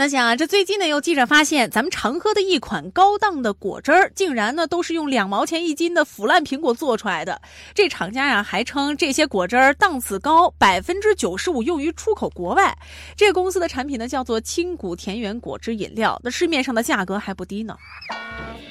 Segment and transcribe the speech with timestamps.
[0.00, 7.42] 那想啊，这最近呢，有记者发现，咱们常喝的一款高档的果汁儿，竟然呢都是用两毛钱一斤的腐烂苹果做出来的。
[7.74, 12.78] 这厂家呀还称这些果汁儿档次高，百分之九十五用于出口国外。
[13.16, 17.74] 这个公司的产品呢叫做青谷田园果汁饮料，那市面上的价格还不低呢。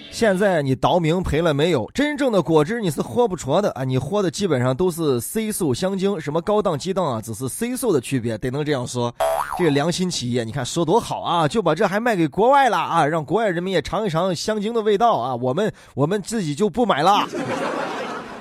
[0.09, 1.91] 现在你倒名赔了没有？
[1.93, 3.83] 真正的果汁你是喝不着的啊！
[3.83, 9.13] 你喝的基本上都是 C 素香精，什么高档、低档啊，只是 C 素的区别，得能这样说。
[9.59, 15.35] 这个良心企业，你看说多好啊，就把这还卖给国外了啊，让国外人民也尝一尝香精的味道啊！
[15.35, 17.27] 我们我们自己就不买了。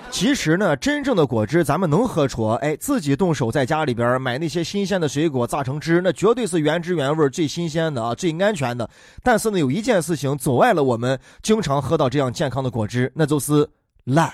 [0.09, 8.88] 其实呢，真正的果汁咱们能喝出，哎，自己动手在家里边买那些新鲜的水果榨成汁，那绝对是原汁原味、最新鲜的啊，最安全的。
[9.23, 13.69] 但是呢，有一件事情阻碍了我们经常喝到这样健康的果汁，那就是
[14.05, 14.33] 烂。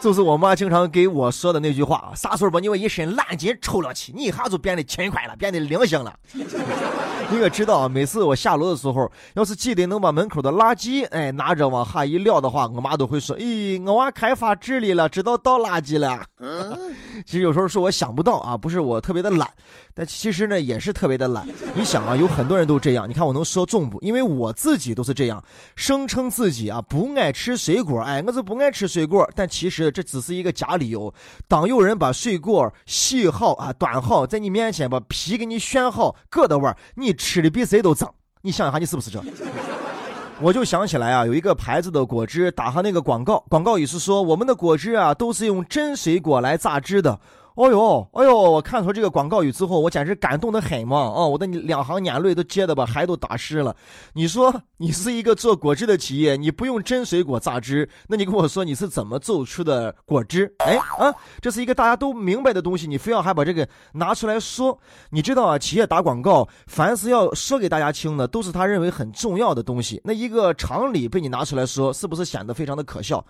[0.00, 6.14] 就是我妈经常给我说的那句话啊：啥时候把你们一身烂劲抽了去，你一下就变得勤快了，变得灵性了。
[7.28, 16.22] 你可知道，每次我下楼的时候，要是记得能把门口的垃圾哎拿着往下一撂的话，我妈都会说：“咦，我娃开发智力了，知道倒垃圾了。
[17.26, 19.48] ”其实有时候是我想不到啊，不是我特别的懒，
[19.92, 21.44] 但其实呢也是特别的懒。
[21.74, 23.08] 你想啊，有很多人都这样。
[23.08, 24.00] 你看我能说中不？
[24.02, 25.42] 因为我自己都是这样，
[25.74, 31.12] 声称自己啊不爱吃水果，哎，我是不爱吃水果，但其实这只是一个假理由。
[31.48, 37.15] 当有人把水果洗好啊端好，在你面前把皮给你选好，搁到碗，你。
[37.16, 39.20] 吃的比谁都脏，你想一下，你是不是这？
[40.40, 47.18] 我就想起来啊，有一个牌子的果汁打上那个广告，广告语是说我们的果汁啊都是用真水果来榨汁的。
[47.56, 48.36] 哦呦，哎呦！
[48.38, 50.98] 我看出这个广告语之后，我简直感动的很嘛！
[50.98, 53.74] 啊，我的两行眼泪都接的把海都打湿了。
[54.12, 60.54] 你说 你是一个做果汁的企业，你不用真水果榨汁，那你跟我说你是怎么做出的果汁？
[60.58, 64.78] 哎啊，这是一个大家都明白的东西，你非要还把这个拿出来说？
[65.08, 69.98] 你知道啊，企业打广告，凡是要说给大家听的，都是他认为很重要的东西。
[70.04, 73.24] 那一个常理被你拿出来说，是不是显得非常的可笑？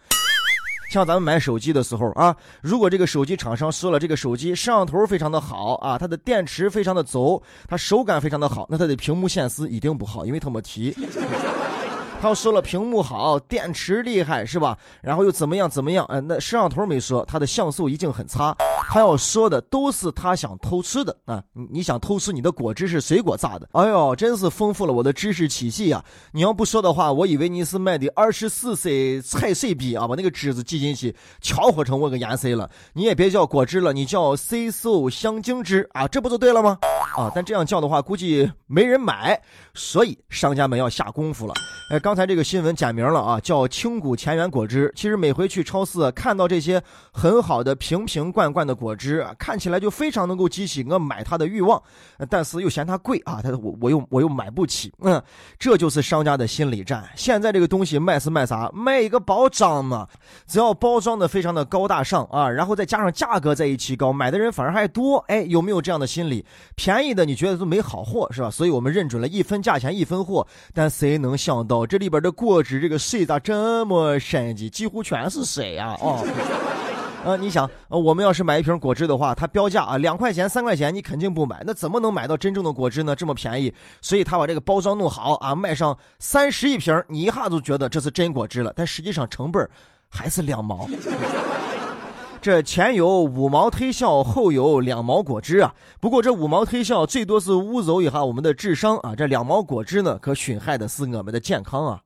[0.88, 10.97] 像咱们买手机的时候啊，如果这个手机厂商说了这个手机摄像头非常的好啊，它的电池非常的足，它手感非常的好，那它的屏幕显示一定不好，因为他没提。
[12.19, 14.76] 他说了屏幕好，电池厉害是吧？
[15.02, 16.06] 然后又怎么样怎么样？
[16.08, 18.56] 呃，那摄像头没说，它的像素一定很差。
[18.88, 21.42] 他要说的都是他想偷吃的啊！
[21.70, 23.69] 你想偷吃你的果汁是水果榨的？
[23.72, 26.04] 哎呦，真是丰富了我的知识体系呀！
[26.32, 28.88] 你要不说的话，我以为你是卖的二十四色
[29.22, 32.70] 彩色笔啊，把那个汁子挤进去，调和成我个颜色了。
[32.92, 36.78] 你也别叫果汁了，你叫 C 素香精汁啊，这不就对了吗？
[37.16, 39.41] 啊，但这样叫的话，估计没人买，
[39.75, 41.54] 所以商家们要下功夫了。
[41.91, 44.92] 哎，刚才这个新闻简明了啊，叫青谷田园果汁。
[44.94, 46.82] 其实每回去超市看到这些
[47.12, 51.81] 很好的瓶瓶罐罐的果汁，看起来就非常能够激起我买它的欲望，
[52.28, 54.93] 但是又嫌它贵啊，它我我又我又买不起。
[55.00, 55.22] 嗯，
[55.59, 57.09] 这就是商家的心理战。
[57.15, 58.71] 现在这个东西卖是卖啥？
[58.75, 60.09] 卖一个包装嘛，
[60.47, 65.19] 只要包装的非常的高大上啊，然后再加上价格在一起高，买的人反而还多。
[65.28, 66.44] 哎，有没有这样的心理？
[66.75, 68.50] 便宜的你觉得都没好货是吧？
[68.50, 71.87] 所以我们认准了一分价钱一分货，但谁能想到？
[71.87, 74.69] 这里边的果汁，这个水咋这么深的？
[74.71, 75.97] 几乎全是水呀！
[76.00, 76.25] 哦，
[77.26, 81.60] 呃，你想，呃，我们要是买一瓶果汁的话，它标价啊两块钱、三块钱，你肯定不买。
[81.66, 83.16] 那怎么能买到真正的果汁呢？
[83.16, 88.72] 这么便宜，所以他把这个包装弄好啊，卖上三十一瓶，你一下就觉得这是真果汁了。
[88.76, 89.69] 但实际上成本
[90.09, 90.88] 还是两毛。
[92.41, 95.75] 这前有五毛推销，后有两毛果汁啊。
[95.98, 101.98] 不过这五毛推销最多是侮辱一下我们的智商啊，这两毛果汁呢，可损害的是我们的健康啊。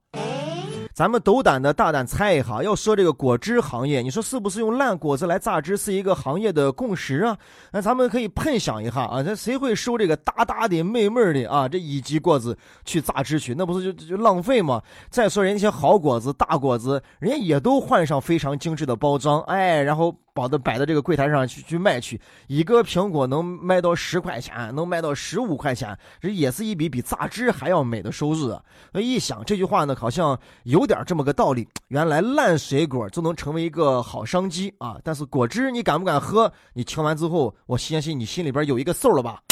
[1.00, 7.34] 咱们斗胆的大胆猜一下，要说这个果汁行业，你说是不是用烂果子来榨汁是一个行业的共识啊？
[7.72, 13.54] 那咱们可以碰想一下啊，这谁会收这个大大的、美美的啊这一级果子去榨汁去？
[13.54, 14.82] 那不是就就浪费吗？
[15.08, 20.14] 再说人家好果子、大果子，人家也都换上非常精致的包装，哎，然后。
[20.40, 28.62] 好的摆到这个柜台上去去卖去，一个苹果能卖到十块钱，能卖到十五块钱，这也是一笔比榨汁还要美的收入啊！
[28.94, 31.68] 一想这句话呢，好像有点这么个道理。
[31.88, 34.96] 原来烂水果就能成为一个好商机啊！
[35.04, 36.50] 但是果汁你敢不敢喝？
[36.72, 39.42] 你听完之后，我相信你心里边有一个数了吧？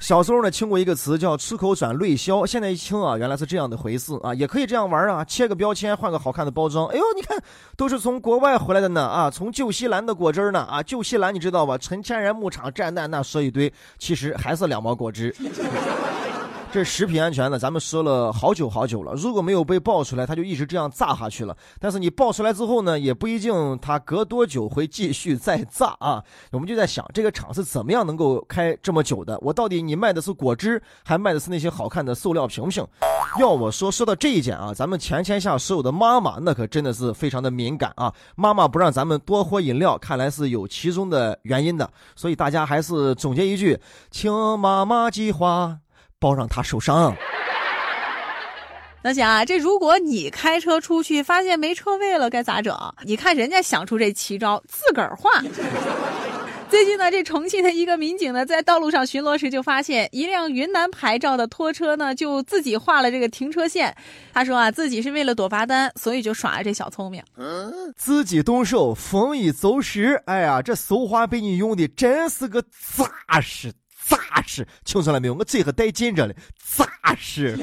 [0.00, 6.86] 小时候呢，听过一个词叫“出口转内销”，现在一听啊，原来是这样的回事啊，也可以这样玩啊，切个标签，换个好看的包装。
[6.88, 7.36] 哎呦，你看，
[7.76, 11.78] 都是从国外回来的呢啊，从旧西兰的果汁呢啊，旧西兰你知道吧？
[11.78, 15.34] 纯天然牧场，站那那说一堆，其实还是两毛果汁。
[16.74, 19.12] 这食品安全呢，咱们说了好久好久了。
[19.14, 21.56] 如果没有被爆出来，它就一直这样炸下去了。
[21.78, 26.20] 但是你爆出来之后呢，也不一定它隔多久会继续再炸啊。
[26.50, 29.38] 我们就在想，这个厂是怎么样能够开这么久的？
[29.40, 32.84] 我到底你卖的是果汁，还卖的是那些好看的塑料瓶瓶？
[33.38, 38.12] 要我说，说到这一点啊，咱们全天下所有的妈妈那可真的是非常的敏感啊。
[38.34, 41.88] 妈妈不让咱们多喝饮料，看来是有其中的原因的。
[42.16, 43.78] 所以大家还是总结一句，
[44.10, 45.78] 请妈妈计划。
[46.24, 47.14] 包让他受伤。
[49.02, 52.74] 那想啊，这如果你开车出去发现没车位了，该咋整？
[53.02, 55.30] 你看人家想出这奇招，自个儿画。
[56.70, 63.94] 最近呢，这重庆的一个民警呢，在道路上巡逻时就发现一辆云南牌照的拖车呢，就自己画了这个停车线。
[64.32, 67.22] 他说啊，自己是为了躲罚单，所以就耍了这小聪明。
[67.36, 70.20] 嗯自己动手，丰衣足食。
[70.24, 73.70] 哎呀，这俗话被你用的真是个扎实。
[74.08, 75.34] 扎实，听出来没有？
[75.34, 76.86] 我嘴可带劲着嘞，扎
[77.18, 77.58] 实。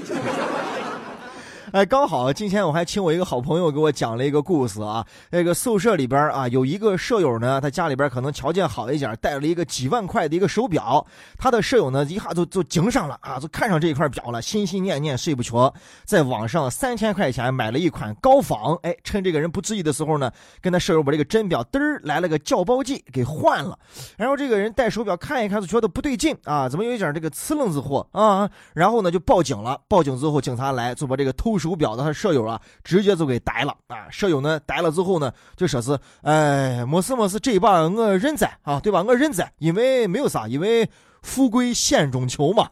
[1.71, 5.07] 哎，刚好今天我还请我一个好朋友给我讲了一个故事啊。
[5.29, 11.05] 那个宿舍里边啊，有一个舍友呢，他家里边可能条件好一点，带了一个几万块的一个手表。
[11.37, 15.73] 他的舍友呢，一下就就惊上了啊，就看上这一块表了，心心念念睡不着，
[16.03, 18.77] 在网上三千块钱买了一款高仿。
[18.83, 20.29] 哎，趁这个人不注意的时候呢，
[20.59, 23.79] 跟他舍友把这个真表嘚儿来了个叫包剂给换了。
[24.17, 28.49] 然后这个人戴手表看一看，就觉得不对劲啊，怎么有一点这个呲楞子货啊？
[28.73, 29.79] 然后呢就报警了。
[29.87, 31.60] 报警之后，警察来就把这个偷。
[31.61, 34.09] 手表的他舍友啊，直接就给逮了啊！
[34.09, 39.03] 舍友呢逮了之后呢，就说是，哎，没事没事，这一把我认栽啊，对吧？
[39.03, 40.89] 我认栽，因为没有啥，因为
[41.21, 42.67] 富贵险中求嘛。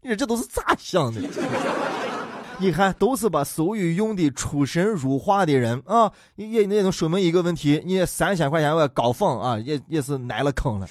[0.00, 1.20] 你说这都是咋想的？
[2.58, 10.86] 你看，都是把手语用的出神入化的人啊，也也能说明一个问题：你三千块钱的高仿啊，也也是挨了坑了。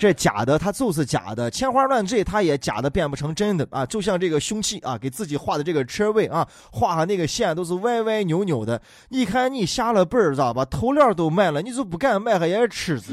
[0.00, 3.84] 这假的，它就是假的，千花乱坠，它也假的变不成真的啊！
[3.84, 8.80] 就像这个凶器啊，给自己画的这个车位啊，画上那个线都是歪歪扭扭的。
[9.10, 10.64] 你看你下了本儿，知道吧？
[10.64, 13.12] 头料都卖了，你就不敢卖还也吃子。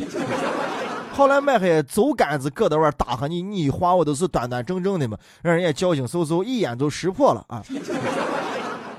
[1.12, 7.62] 后来卖下走杆子搁在外打哈你，你画我都是端端正正的嘛，让人家交警搜搜一眼就识破了啊！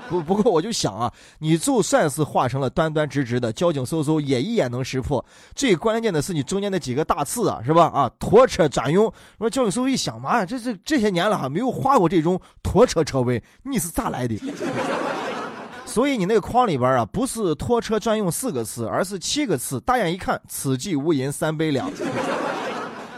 [0.09, 5.23] 不不过我就想啊，你就算是画成了端端直直的，交警叔叔也一眼能识破。
[5.55, 7.85] 最关键的是你中间那几个大刺啊，是吧？
[7.93, 9.11] 啊，拖车专用。
[9.37, 14.37] 说交警叔叔一想，妈呀，这这这些年了哈，没有画过这种拖车车位，你是咋来的？
[15.85, 19.79] 所以你那个框里边啊，不是拖车专用四个字，而是七个字。
[19.79, 21.91] 大眼一看，此际无银三百两。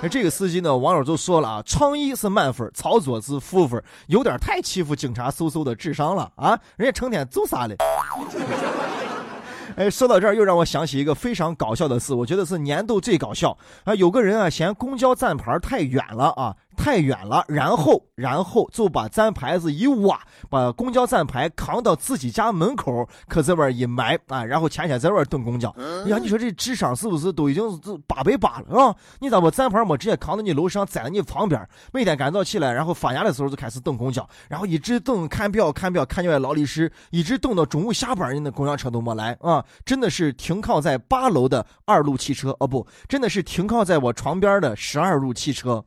[0.04, 0.76] 那这个司机呢？
[0.76, 6.60] 网友就说了啊，创意是满分，操作是负分，有点太欺负警察嗖嗖的智商了啊！
[6.76, 7.76] 人家成天揍啥嘞？
[9.78, 13.94] 哎，说到这儿又让我想起一个非常搞笑的事，我觉得是年度最搞笑啊！
[13.94, 16.56] 有个人啊嫌公交站牌太远了啊。
[16.82, 20.20] 太远了，然后，然后就把站牌子一挖，
[20.50, 25.70] 把公交站牌扛到自己家门口，可这边一埋啊，然后天天在外等公交。
[26.08, 28.96] 呀，你说这智商是不是都已经是八百八了啊？
[29.20, 31.64] 你咋把站牌没直接扛到你楼上，在你旁边？
[31.94, 39.64] 每天赶早起来，然后发芽的时候就开始等公交，然后一直等，看表看表，看见劳力士，一直等到中午下班，你那公交车都没来啊！
[39.86, 45.84] 真的是停靠在八楼的二路汽车哦，不，真的是停靠在我床边的十二路汽车。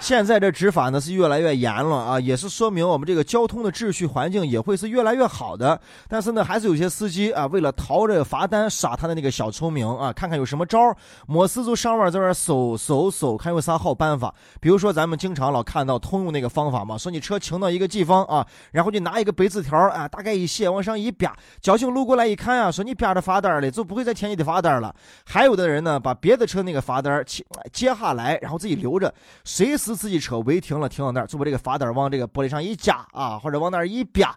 [0.00, 5.78] 现在这执法呢是越来越严了啊，也是说明我们这个交通的秩序环境也会是越来越好的。
[6.08, 14.32] 但是呢，还是有些司机啊，为了逃这个罚单，耍他的那个小聪明啊，看看有什么招儿，没事就上网在那搜搜搜，看有啥好办法。
[14.60, 24.94] 比如说咱们经常老看到通用那个方法嘛，说你车停到一个地方啊，然后就拿一个白纸条啊，大概一写，往上一啪，交警路过来一看啊，说你啪着罚单了，就不会再填你的罚单了。
[25.26, 29.12] 还有的人呢，把别的车那个罚单接接下来，然后自己留着，
[29.44, 29.87] 随时。
[29.94, 34.36] 自己车违停了，停到那儿，就把这个罚单往这个玻璃上一夹啊，或者往那儿一啪。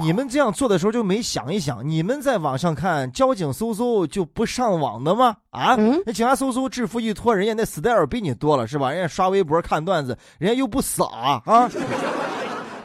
[0.00, 5.36] 你们这样做的时候就没想一想，你们在网上看交警搜搜就不上网的吗？
[5.50, 8.90] 啊，那警察搜搜制服一脱，人家那 style 比你多了是吧？
[8.90, 11.04] 人家刷微博看段子，人家又不傻
[11.44, 11.70] 啊。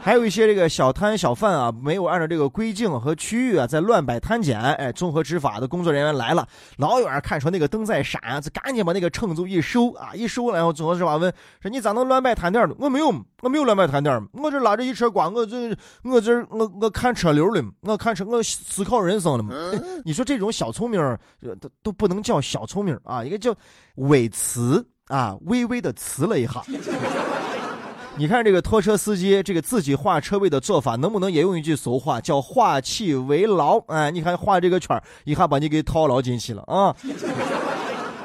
[0.04, 4.60] 还有一些这个小摊小贩啊，没有按照这个规定和区域啊，在乱摆摊点。
[4.60, 6.46] 哎，综合执法的工作人员来了，
[6.76, 8.20] 老远看出那个灯在闪，
[8.52, 11.32] 赶紧把那个秤就一收啊，一收，然后综合执法问
[11.62, 13.06] 说：“你咋能乱摆摊点呢？”我没有，
[13.40, 19.54] 我没有乱摆摊点，我这拉着一车瓜，我这我这我我看车流了，我看车我思考人生了嘛。
[20.04, 21.00] 你说这种小聪明，
[21.58, 23.56] 都都不能叫小聪明啊，应该叫
[23.94, 26.62] 微词啊，微微的词了一下。
[28.16, 33.78] 你看这个拖车司机，这个自己画车位的做法，能不能也用一句俗话叫“化气为牢”？
[33.88, 36.94] 哎，你看画这个圈一下把你给套牢进去了啊！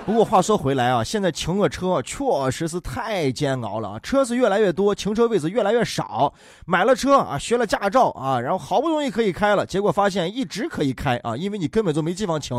[0.09, 3.99] 不过话说回来啊，现在停个车确实是太煎熬了啊！
[3.99, 6.33] 车子越来越多，停车位子越来越少。
[6.65, 12.57] 买了车啊，学了驾照啊，然后好不容易可以开了，结果发现一直可以开啊，因为你根本就没地方停，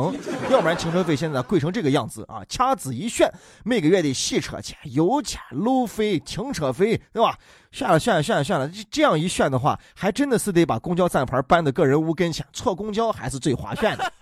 [0.49, 2.40] 要不然停车费现在贵成这个样子啊！
[2.49, 3.28] 掐指一算，
[3.64, 7.37] 每个月的洗车钱、油钱、路费、停车费，对吧？
[7.72, 14.12] 算了算了算了算了，这样一炫的话，还真的是得把公交站牌搬到个人屋跟前，坐公交还是最划算的。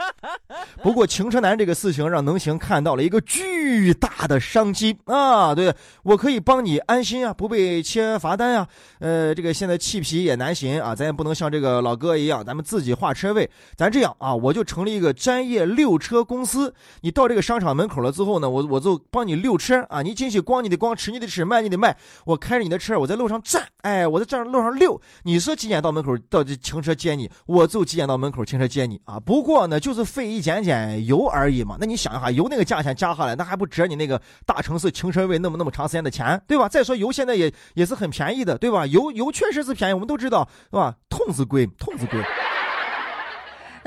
[0.83, 5.55] 不过停车难这个事情让能行看到了一个巨大的商机啊！
[5.55, 8.69] 对我可以帮你安心啊，不被切罚单啊。
[8.99, 13.49] 呃，这个现在气皮也难行啊，咱也不能像这个老哥一样，咱们自己划车位。
[13.77, 16.75] 咱这样啊，我就成立一个专业溜车公司。
[17.01, 20.03] 你到这个商场门口了之后呢，我我就帮你溜车啊。
[20.03, 21.97] 你进去光你得光，吃你得吃，卖你得卖。
[22.25, 25.01] 我开着你的车，我在路上站，哎，我在站路上溜。
[25.25, 29.19] 你说几点到门口到这停车接你，我就几点到门口停车接你啊。
[29.21, 31.77] 不过呢，就是费一点点油而已嘛。
[31.79, 36.69] 那你想一下，油那个价钱加下来，那还不折你那个大城市停车位那么那么长时间的钱，对吧？
[36.69, 38.87] 再说油现在也也是很便宜的，对吧？
[38.87, 40.95] 油油确实是便宜，我们都知道，是吧？
[41.09, 42.23] 痛子贵，痛子贵。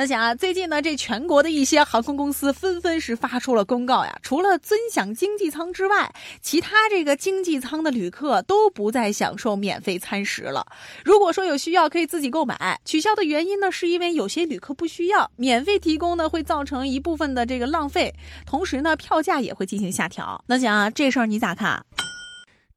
[0.01, 10.65] 那想啊，最近呢，这全国的一些航空公司纷纷是发出了公告呀，除了尊享经济舱之外，其他这个经济舱的旅客都不再享受免费餐食了。
[11.05, 12.81] 如果说有需要，可以自己购买。
[12.83, 18.11] 取消的原因呢，是因为有些旅客不需要，免费提供呢会造成一部分的这个浪费，
[18.47, 20.43] 同时呢，票价也会进行下调。
[20.47, 21.85] 那想啊，这事儿你咋看？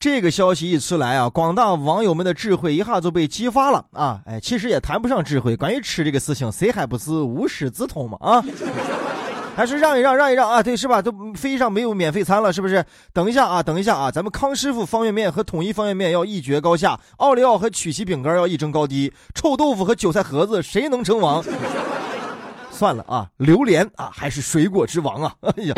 [0.05, 4.21] 这个消息一出来啊，广大网友们的智慧一下就被激发了啊！
[4.27, 8.45] 哎，其实也谈不上智慧，关于吃这个事情，谁还不是无师自通嘛啊？
[9.57, 10.63] 还是让一让，让一让啊！
[10.63, 11.01] 对，是吧？
[11.01, 12.85] 都飞机上没有免费餐了，是不是？
[13.15, 14.11] 等一下啊，等一下啊！
[14.11, 21.43] 咱们康师傅方便面和统一方便面要一决高下，奥利奥和曲奇饼干要一争高低，臭豆腐和韭菜盒子谁能称王？
[22.71, 25.35] 算了啊，榴莲啊，还是水果之王啊！
[25.57, 25.75] 哎呀。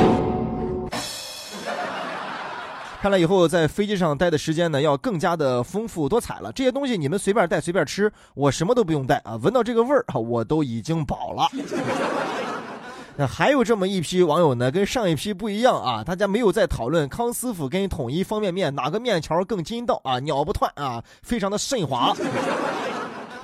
[3.01, 6.51] 看来以后在飞机上待的时间呢，要更加的丰富多彩了。
[6.51, 9.37] 这些东西你们随便带随便吃，我什么都不用带啊！
[9.37, 11.49] 闻到这个味儿啊， 我都已经饱了。
[13.19, 22.13] 那还有这么一批网友呢，跟上一批不一样啊，大家没有在讨论康师傅跟统一方便面哪个面条更筋道啊，鸟不断啊，非常的顺滑。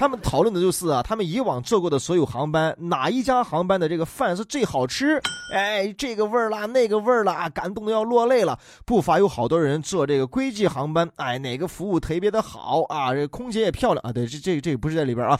[0.02, 5.22] 他们讨论的就是啊，他们以往坐过的所有航班，哪一家航班的这个饭是最好吃？
[5.54, 8.58] 哎，这个味儿啦，那个味儿啦，感动的要落泪了。
[8.84, 13.14] 不乏有好多人坐这个国际航班，哎，哪个服务特别的好啊？
[13.14, 14.12] 这空姐也漂亮啊？
[14.12, 15.38] 对，这这这不是在里边啊。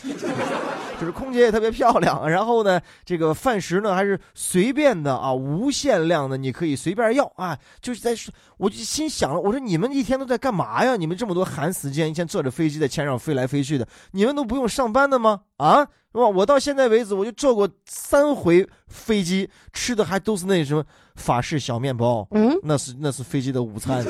[1.00, 7.58] 就是空姐也特别漂亮， 然后呢，这个饭食呢还是随便的啊，无限量的，你可以随便要啊。
[7.80, 8.14] 就是在，
[8.58, 10.94] 我就心想了，我说你们一天都在干嘛呀？
[10.96, 15.40] 你们这么多寒时间，一天坐着飞机在天上飞来飞去的，你们都不用上班的吗？
[15.56, 16.28] 啊，是吧？
[16.28, 20.84] 我到现在为止，我就坐过三回飞机，吃的还都是那什么
[21.16, 24.04] 法式小面包，嗯，那是那是飞机的午餐。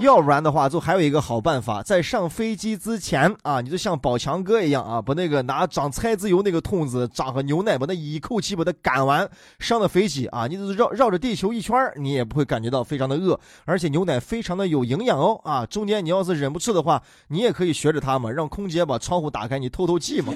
[0.00, 9.28] 要不然的话，就还有一个好办法，在上飞机之前啊，你就像宝强哥一样啊，把那个拿长菜籽油那个桶子装上牛奶，把那一口气把它赶完，
[9.58, 20.32] 上了飞机啊，你就绕绕着地球一圈你也不会感觉到非常的饿，而且牛奶非常的有营养哦啊，中间你要是忍不住的话，你也可以学着他们，让空姐把窗户打开，你透透气嘛。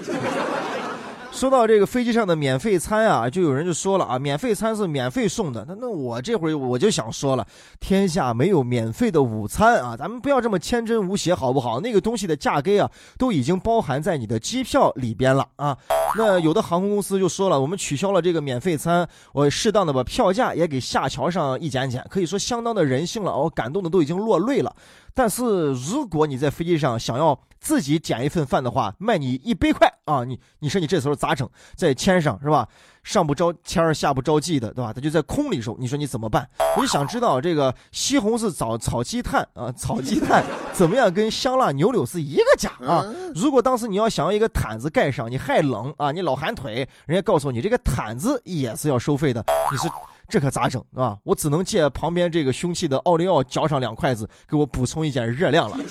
[1.35, 5.64] 说到这个飞机上的免费餐啊，就有人就说了啊，免费餐是免费送的。
[5.69, 7.45] 那那我这会儿我就想说了，
[7.81, 11.81] 天下没有免费的午餐啊，咱们不要这么天真无邪好不好？
[11.81, 12.88] 那个东西的价格啊，
[13.19, 15.76] 都已经包含在你的机票里边了啊。
[16.17, 24.75] 那有的航空公司就说了，我们取消了这个免费餐，我适当的把票价也给下调上一减减，可以说相当的人性了，我感动的都已经落泪了。
[25.14, 30.25] 但是如果你在飞机上想要自己点一份饭的话，卖你一百块啊！
[30.25, 31.49] 你你说你这时候咋整？
[31.76, 32.68] 在天上是吧？
[33.04, 34.92] 上不着天儿下不着地的，对吧？
[34.92, 36.49] 他就在空里收，你说你怎么办？
[36.76, 41.12] 我就想知道这个西红柿炒炒鸡蛋啊，炒鸡蛋怎么样？
[41.12, 43.06] 跟香辣牛柳是一个价啊！
[43.35, 49.88] 如果当时你要想要一个毯子盖上，你还冷啊，你老寒腿，人家告诉你这个毯子也是要收费的，你是。
[50.28, 51.16] 这可咋整啊？
[51.25, 55.76] 我只能借旁边这个凶器的奥利奥嚼上两筷子，给我补充一点热量了。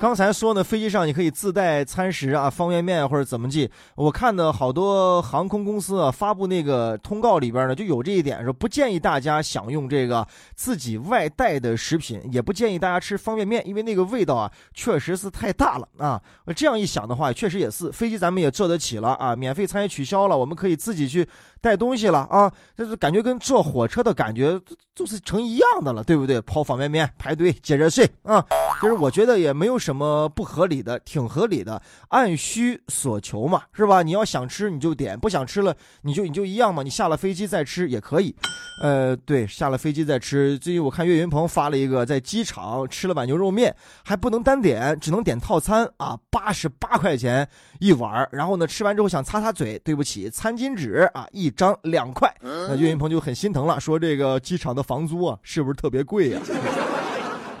[0.00, 3.68] 刚才说呢，飞机上你可以自带餐食啊，方便面或者怎么记。
[3.96, 10.24] 我看的好多航空公司啊发布那个通告里边呢，就有这一点，说不建议大家享用这个
[10.54, 16.22] 自己外带的食品，也不建议大家吃方便面，因为那个味道啊确实是太大了啊。
[16.54, 21.26] 这样一想的话，确实也是，飞机咱们也坐得起了啊，免费餐也取消了，我们可以自己去
[21.60, 24.60] 带东西了啊，就是感觉跟坐火车的感觉
[24.94, 26.40] 就是成一样的了，对不对？
[26.42, 28.40] 泡方便面排队接着睡啊，
[28.80, 29.88] 就是我觉得也没有什。
[29.88, 34.02] 什么不合理的，挺合理的，按需所求嘛，是吧？
[34.02, 38.36] 你要想吃你就点，不想吃了你就你就一样嘛，你下了飞机再吃也可以。
[38.82, 40.58] 呃，对，下了飞机再吃。
[40.58, 43.74] 最近我看岳云鹏发了一个，在机场吃了碗牛肉面，
[44.04, 47.48] 还不能单点，只能点套餐啊，八十八块钱
[47.80, 48.28] 一碗。
[48.30, 52.32] 然后呢，吃完之后想擦擦嘴，对不起，餐巾纸啊，一张两块。
[52.40, 56.40] 那岳云鹏就很心疼了，说这个机场的房租啊，是不是特别贵呀？
[56.40, 56.77] 啊，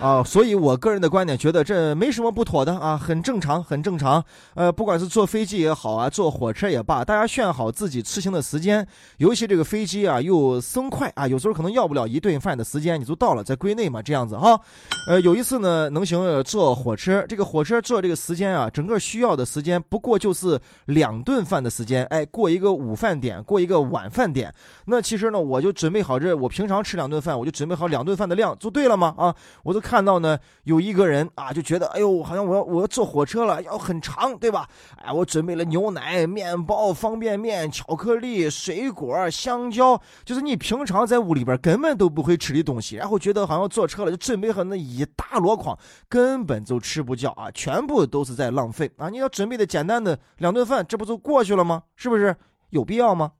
[0.00, 4.24] 啊所以我个人的观点觉得这没什么不妥的啊，很正常，很正常。
[4.54, 8.86] 呃，不管是坐飞机也好啊，坐火车也罢，大家选好自己出行的时间。
[9.16, 14.60] 尤其这个飞机啊，又生快啊，有时候可能要不了一顿饭的时间，你就到了，在国内嘛，这样子哈。
[15.08, 24.54] 呃，有一次呢，能行坐火车，这个火车坐这个时间啊，整个需要的时间不过就是两顿饭的时间，哎，过一个午饭点，过一个晚饭点。
[24.84, 29.12] 那其实呢，我就准备好这，我平常吃两顿饭，我就准备好两顿饭的量，就对了吗？
[29.18, 29.82] 啊，我都。
[29.88, 34.68] 看到呢，有一个人啊，就觉得哎呦，好像我要我要坐火车了，要很长，对吧？
[35.02, 42.96] 哎，我准备了牛奶、面包、方便面、巧克力、水果、香蕉，就是你平常在屋里边根本都不会吃的东西。
[42.96, 49.08] 然后觉得好像坐车了，就准备好那一大箩筐，根本就吃不掉啊，全部都是在浪费啊！
[49.08, 51.84] 你要准备的简单的两顿饭，这不就过去了吗？
[51.96, 52.36] 是不是
[52.68, 53.32] 有必要吗？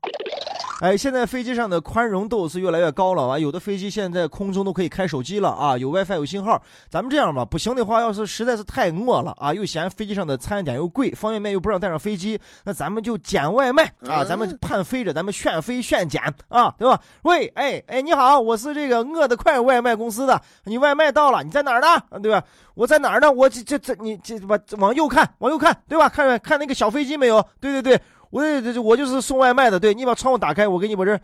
[0.81, 3.37] 哎，现在飞机上的宽容度是越来越高了啊！
[3.37, 6.63] 有的飞机现在空中都可以开手机了啊，有 WiFi 有信号。
[6.89, 14.23] 咱们这样吧，不行的话，要是实在是太饿了啊，又嫌飞机上的餐点又贵，方便面又不让带上飞机，那咱们就捡外卖啊！
[14.25, 17.01] 咱们盼飞着，咱们炫飞炫捡啊，对吧？
[17.23, 22.21] 喂，哎哎，你好，我是这个饿得快外卖公司的，你外卖到了，你在哪儿呢？
[22.23, 22.41] 对吧？
[22.75, 23.29] 我在哪儿呢？
[23.33, 26.09] 我这这这，你这往往右看，往右看，对吧？
[26.09, 27.45] 看看那个小飞机没有？
[27.59, 28.01] 对对对。
[28.31, 31.19] 我这这我就是送外卖的，对你把窗户打开，我给你把这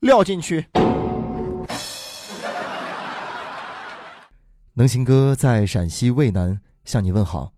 [0.00, 0.66] 撂进去。
[4.74, 7.52] 能行哥在陕西渭南向你问好，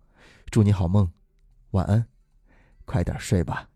[0.49, 1.09] 祝你好梦，
[1.71, 2.05] 晚安，
[2.85, 3.67] 快点睡吧。